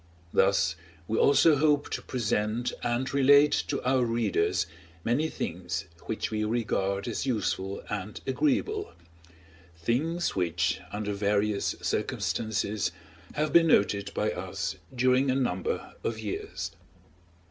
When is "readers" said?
4.03-4.65